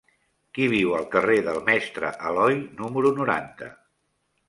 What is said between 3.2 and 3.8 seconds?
noranta?